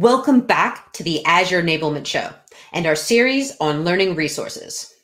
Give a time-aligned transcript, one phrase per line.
[0.00, 2.30] Welcome back to the Azure Enablement Show
[2.72, 4.94] and our series on learning resources.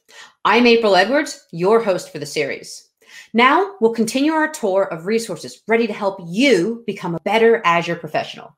[0.44, 2.90] I'm April Edwards, your host for the series.
[3.32, 7.96] Now we'll continue our tour of resources ready to help you become a better Azure
[7.96, 8.56] professional.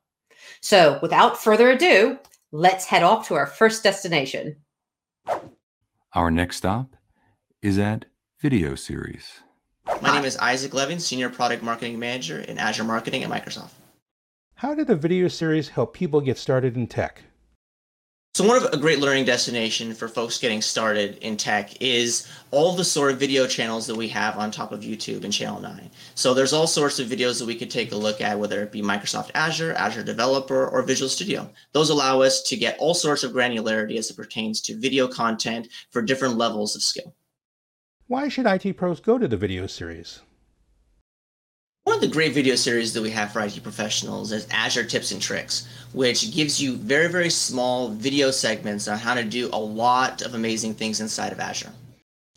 [0.60, 2.18] So without further ado,
[2.52, 4.56] let's head off to our first destination.
[6.12, 6.96] Our next stop
[7.62, 8.04] is at
[8.42, 9.40] Video Series.
[10.02, 13.70] My name is Isaac Levin, Senior Product Marketing Manager in Azure Marketing at Microsoft.
[14.60, 17.20] How did the video series help people get started in tech?
[18.32, 22.72] So one of a great learning destination for folks getting started in tech is all
[22.72, 25.90] the sort of video channels that we have on top of YouTube and Channel 9.
[26.14, 28.72] So there's all sorts of videos that we could take a look at, whether it
[28.72, 31.50] be Microsoft Azure, Azure Developer, or Visual Studio.
[31.72, 35.68] Those allow us to get all sorts of granularity as it pertains to video content
[35.90, 37.14] for different levels of skill.
[38.06, 40.20] Why should IT pros go to the video series?
[41.86, 45.12] One of the great video series that we have for IT professionals is Azure Tips
[45.12, 49.60] and Tricks, which gives you very, very small video segments on how to do a
[49.60, 51.70] lot of amazing things inside of Azure.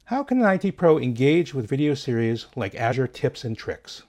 [0.06, 4.03] How can an IT pro engage with video series like Azure Tips and Tricks?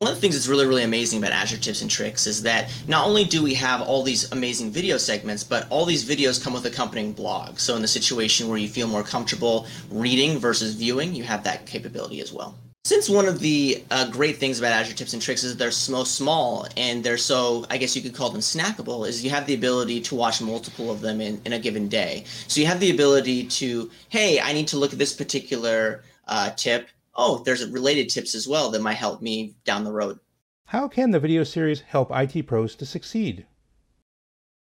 [0.00, 2.70] One of the things that's really, really amazing about Azure Tips and Tricks is that
[2.86, 6.52] not only do we have all these amazing video segments, but all these videos come
[6.52, 7.60] with accompanying blogs.
[7.60, 11.64] So in the situation where you feel more comfortable reading versus viewing, you have that
[11.64, 12.58] capability as well.
[12.84, 16.02] Since one of the uh, great things about Azure Tips and Tricks is they're so
[16.02, 19.54] small and they're so, I guess you could call them snackable, is you have the
[19.54, 22.24] ability to watch multiple of them in, in a given day.
[22.48, 26.50] So you have the ability to, hey, I need to look at this particular uh,
[26.56, 26.88] tip.
[27.14, 30.18] Oh, there's related tips as well that might help me down the road.
[30.64, 33.46] How can the video series help IT pros to succeed?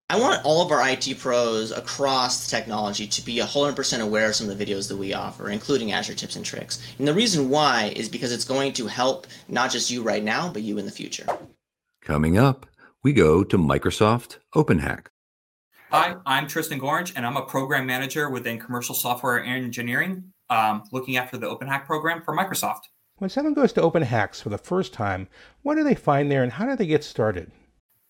[0.10, 4.50] I want all of our IT pros across technology to be 100% aware of some
[4.50, 6.82] of the videos that we offer, including Azure Tips and Tricks.
[6.98, 10.48] And the reason why is because it's going to help not just you right now,
[10.48, 11.26] but you in the future.
[12.02, 12.68] Coming up,
[13.04, 15.08] we go to Microsoft OpenHack.
[15.92, 21.18] Hi, I'm Tristan Gorge, and I'm a program manager within commercial software engineering, um, looking
[21.18, 22.84] after the OpenHack program for Microsoft.
[23.18, 25.28] When someone goes to OpenHacks for the first time,
[25.64, 27.52] what do they find there and how do they get started?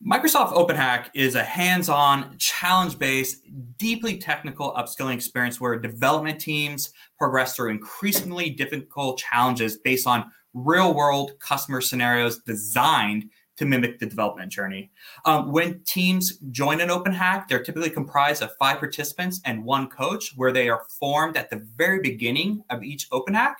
[0.05, 3.41] Microsoft OpenHack is a hands on, challenge based,
[3.77, 10.93] deeply technical upskilling experience where development teams progress through increasingly difficult challenges based on real
[10.93, 13.25] world customer scenarios designed
[13.57, 14.91] to mimic the development journey.
[15.25, 20.33] Um, when teams join an OpenHack, they're typically comprised of five participants and one coach,
[20.35, 23.55] where they are formed at the very beginning of each OpenHack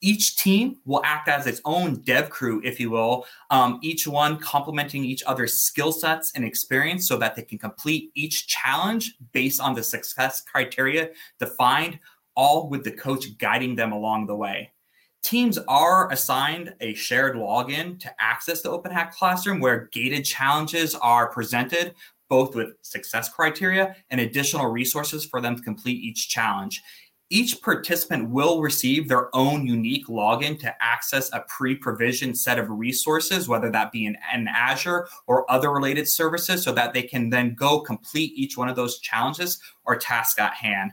[0.00, 4.38] each team will act as its own dev crew, if you will, um, each one
[4.38, 9.60] complementing each other's skill sets and experience so that they can complete each challenge based
[9.60, 11.98] on the success criteria defined,
[12.36, 14.70] all with the coach guiding them along the way.
[15.22, 21.28] Teams are assigned a shared login to access the OpenHack Classroom where gated challenges are
[21.28, 21.94] presented
[22.28, 26.82] both with success criteria and additional resources for them to complete each challenge
[27.30, 33.48] each participant will receive their own unique login to access a pre-provisioned set of resources,
[33.48, 37.54] whether that be in, in, Azure or other related services, so that they can then
[37.54, 40.92] go complete each one of those challenges or tasks at hand.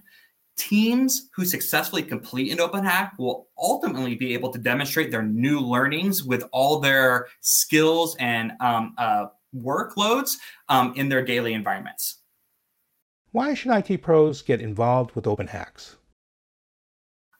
[0.57, 6.23] Teams who successfully complete an OpenHack will ultimately be able to demonstrate their new learnings
[6.23, 10.33] with all their skills and um, uh, workloads
[10.69, 12.21] um, in their daily environments.
[13.31, 15.95] Why should IT pros get involved with OpenHacks?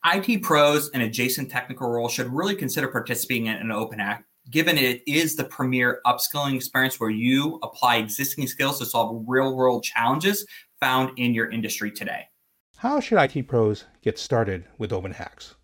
[0.06, 5.02] IT pros and adjacent technical roles should really consider participating in an OpenHack, given it
[5.08, 10.46] is the premier upskilling experience where you apply existing skills to solve real world challenges
[10.80, 12.28] found in your industry today.
[12.78, 15.56] How should IT pros get started with OpenHacks?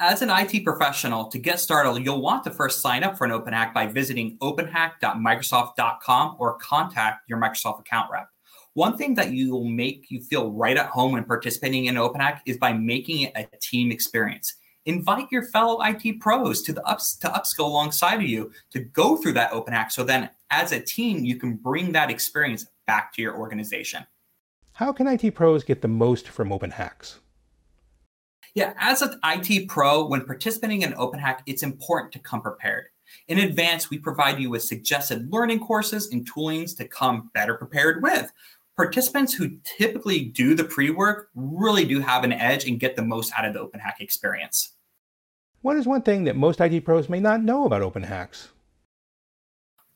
[0.00, 3.30] As an IT professional, to get started, you'll want to first sign up for an
[3.30, 8.26] OpenHack by visiting openhack.microsoft.com or contact your Microsoft account rep.
[8.74, 12.40] One thing that you will make you feel right at home when participating in OpenHack
[12.44, 14.54] is by making it a team experience.
[14.84, 19.16] Invite your fellow IT pros to the ups to upskill alongside of you to go
[19.16, 19.92] through that OpenHack.
[19.92, 24.04] So then, as a team, you can bring that experience back to your organization.
[24.72, 27.18] How can IT pros get the most from OpenHacks?
[28.56, 32.86] Yeah, as an IT pro, when participating in OpenHack, it's important to come prepared.
[33.28, 38.02] In advance, we provide you with suggested learning courses and toolings to come better prepared
[38.02, 38.32] with
[38.76, 43.32] participants who typically do the pre-work really do have an edge and get the most
[43.36, 44.72] out of the OpenHack experience.
[45.62, 48.48] What is one thing that most IT pros may not know about OpenHacks?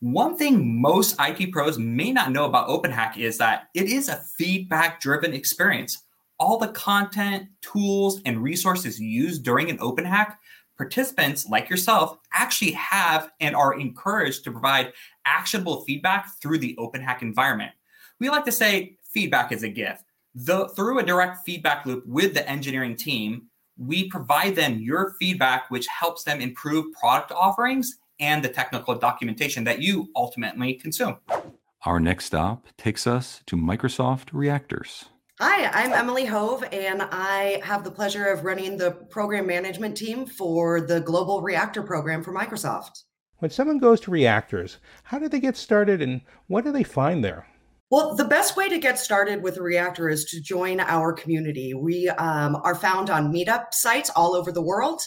[0.01, 4.23] One thing most IT pros may not know about OpenHack is that it is a
[4.39, 6.05] feedback driven experience.
[6.39, 10.37] All the content, tools, and resources used during an OpenHack
[10.77, 14.93] participants like yourself actually have and are encouraged to provide
[15.27, 17.73] actionable feedback through the OpenHack environment.
[18.21, 20.03] We like to say feedback is a gift.
[20.35, 25.71] The, through a direct feedback loop with the engineering team, we provide them your feedback,
[25.71, 31.19] which helps them improve product offerings and the technical documentation that you ultimately consume.
[31.87, 35.05] Our next stop takes us to Microsoft Reactors.
[35.41, 40.27] Hi, I'm Emily Hove, and I have the pleasure of running the program management team
[40.27, 43.05] for the Global Reactor program for Microsoft.
[43.37, 47.23] When someone goes to Reactors, how do they get started and what do they find
[47.23, 47.47] there?
[47.91, 51.73] Well, the best way to get started with a reactor is to join our community.
[51.73, 55.01] We um, are found on meetup sites all over the world.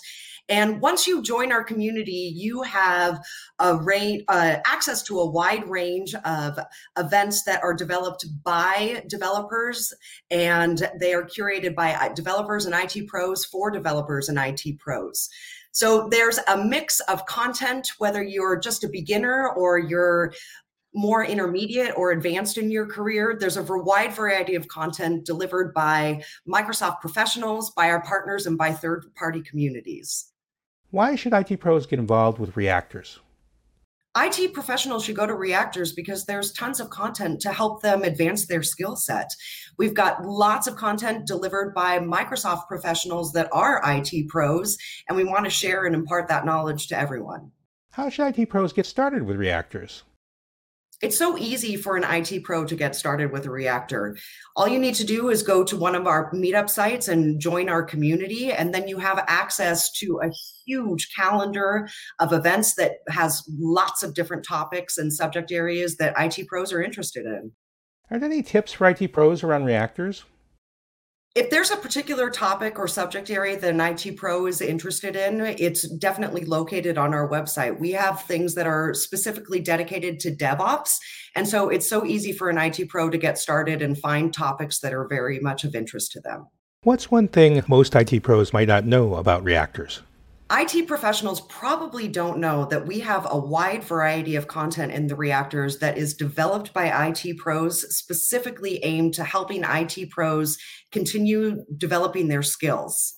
[0.49, 3.23] And once you join our community, you have
[3.59, 6.57] a range, uh, access to a wide range of
[6.97, 9.93] events that are developed by developers,
[10.31, 15.29] and they are curated by uh, developers and IT pros for developers and IT pros.
[15.71, 20.33] So there's a mix of content, whether you're just a beginner or you're
[20.93, 26.23] more intermediate or advanced in your career, there's a wide variety of content delivered by
[26.47, 30.31] Microsoft professionals, by our partners, and by third party communities.
[30.89, 33.19] Why should IT pros get involved with reactors?
[34.17, 38.45] IT professionals should go to reactors because there's tons of content to help them advance
[38.45, 39.29] their skill set.
[39.77, 44.77] We've got lots of content delivered by Microsoft professionals that are IT pros,
[45.07, 47.51] and we want to share and impart that knowledge to everyone.
[47.91, 50.03] How should IT pros get started with reactors?
[51.01, 54.17] It's so easy for an IT pro to get started with a reactor.
[54.55, 57.69] All you need to do is go to one of our meetup sites and join
[57.69, 60.29] our community, and then you have access to a
[60.63, 61.89] huge calendar
[62.19, 66.83] of events that has lots of different topics and subject areas that IT pros are
[66.83, 67.51] interested in.
[68.11, 70.25] Are there any tips for IT pros around reactors?
[71.33, 75.39] If there's a particular topic or subject area that an IT pro is interested in,
[75.41, 77.79] it's definitely located on our website.
[77.79, 80.97] We have things that are specifically dedicated to DevOps.
[81.35, 84.79] And so it's so easy for an IT pro to get started and find topics
[84.79, 86.47] that are very much of interest to them.
[86.83, 90.01] What's one thing most IT pros might not know about reactors?
[90.53, 95.15] IT professionals probably don't know that we have a wide variety of content in the
[95.15, 100.57] reactors that is developed by IT pros, specifically aimed to helping IT pros
[100.91, 103.13] continue developing their skills.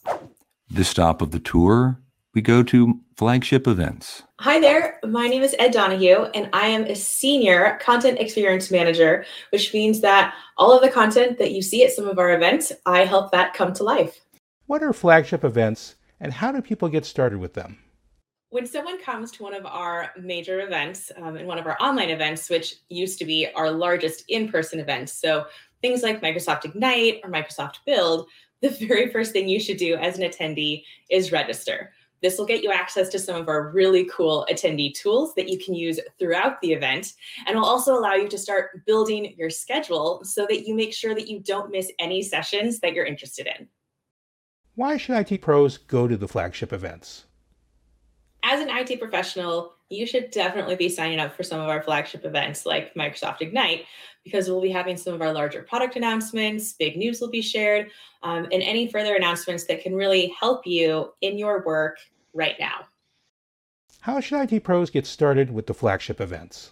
[0.70, 2.00] This stop of the tour,
[2.36, 4.22] we go to flagship events.
[4.40, 9.26] Hi there, my name is Ed Donahue, and I am a senior content experience manager,
[9.52, 12.72] which means that all of the content that you see at some of our events,
[12.86, 14.22] I help that come to life.
[14.68, 15.96] What are flagship events?
[16.24, 17.78] And how do people get started with them?
[18.50, 22.10] When someone comes to one of our major events um, and one of our online
[22.10, 25.46] events, which used to be our largest in person events, so
[25.82, 28.28] things like Microsoft Ignite or Microsoft Build,
[28.62, 31.92] the very first thing you should do as an attendee is register.
[32.22, 35.60] This will get you access to some of our really cool attendee tools that you
[35.60, 37.14] can use throughout the event
[37.48, 41.14] and will also allow you to start building your schedule so that you make sure
[41.16, 43.68] that you don't miss any sessions that you're interested in.
[44.76, 47.26] Why should IT pros go to the flagship events?
[48.42, 52.26] As an IT professional, you should definitely be signing up for some of our flagship
[52.26, 53.86] events like Microsoft Ignite,
[54.24, 57.92] because we'll be having some of our larger product announcements, big news will be shared,
[58.24, 62.00] um, and any further announcements that can really help you in your work
[62.34, 62.86] right now.
[64.02, 66.72] How should IT pros get started with the flagship events?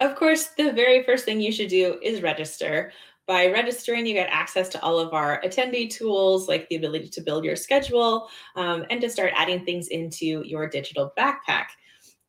[0.00, 2.90] Of course, the very first thing you should do is register.
[3.30, 7.20] By registering, you get access to all of our attendee tools, like the ability to
[7.20, 11.66] build your schedule um, and to start adding things into your digital backpack.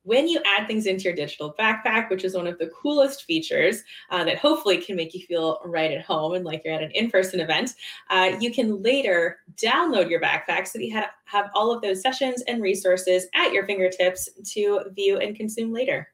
[0.04, 3.82] When you add things into your digital backpack, which is one of the coolest features
[4.12, 6.92] uh, that hopefully can make you feel right at home and like you're at an
[6.92, 7.74] in person event,
[8.12, 12.00] uh, you can later download your backpack so that you have, have all of those
[12.04, 16.10] sessions and resources at your fingertips to view and consume later.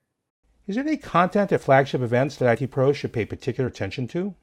[0.65, 4.34] Is there any content at flagship events that IT pros should pay particular attention to?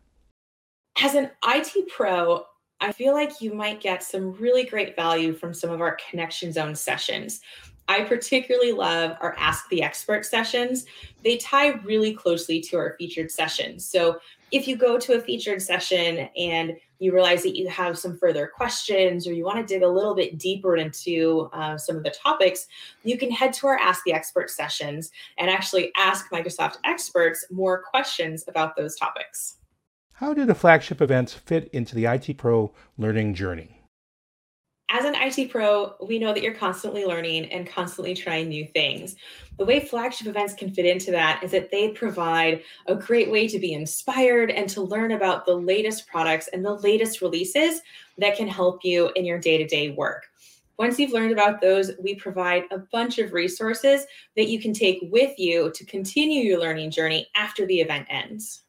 [1.03, 2.45] As an IT pro,
[2.81, 6.53] I feel like you might get some really great value from some of our connection
[6.53, 7.41] zone sessions.
[7.87, 10.87] I particularly love our Ask the Expert sessions.
[11.23, 13.87] They tie really closely to our featured sessions.
[13.87, 14.19] So
[14.53, 18.47] if you go to a featured session and you realize that you have some further
[18.47, 22.11] questions or you want to dig a little bit deeper into uh, some of the
[22.11, 22.69] topics,
[23.03, 27.83] you can head to our Ask the Expert sessions and actually ask Microsoft experts more
[27.83, 29.57] questions about those topics.
[30.19, 33.81] How do the flagship events fit into the IT Pro learning journey?
[34.89, 39.17] As an IT pro, we know that you're constantly learning and constantly trying new things.
[39.59, 43.49] The way flagship events can fit into that is that they provide a great way
[43.49, 47.81] to be inspired and to learn about the latest products and the latest releases
[48.19, 50.27] that can help you in your day to day work.
[50.79, 54.07] Once you've learned about those, we provide a bunch of resources
[54.37, 58.64] that you can take with you to continue your learning journey after the event ends.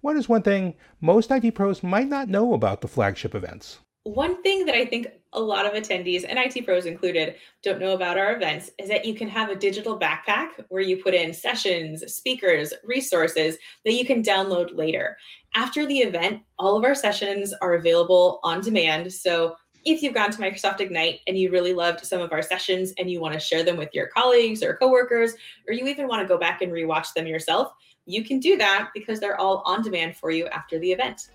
[0.00, 3.80] What is one thing most IT pros might not know about the flagship events?
[4.04, 7.94] One thing that I think a lot of attendees, and IT pros included, don't know
[7.94, 11.34] about our events is that you can have a digital backpack where you put in
[11.34, 15.16] sessions, speakers, resources that you can download later.
[15.54, 19.12] After the event, all of our sessions are available on demand.
[19.12, 22.92] So if you've gone to Microsoft Ignite and you really loved some of our sessions
[22.98, 25.34] and you want to share them with your colleagues or coworkers,
[25.66, 27.72] or you even want to go back and rewatch them yourself,
[28.08, 31.28] you can do that because they're all on demand for you after the event.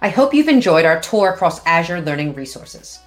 [0.00, 2.98] I hope you've enjoyed our tour across Azure Learning Resources.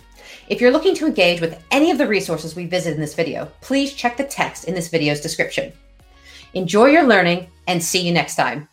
[0.48, 3.52] If you're looking to engage with any of the resources we visit in this video,
[3.62, 5.74] please check the text in this video's description.
[6.54, 8.68] Enjoy your learning and see you next time.